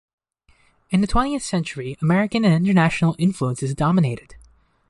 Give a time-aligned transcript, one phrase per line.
[0.89, 4.33] In the twentieth century, American and International influences dominated.